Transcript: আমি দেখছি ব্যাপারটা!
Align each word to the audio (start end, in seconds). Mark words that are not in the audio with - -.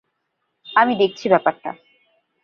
আমি 0.67 0.93
দেখছি 0.95 1.25
ব্যাপারটা! 1.29 1.69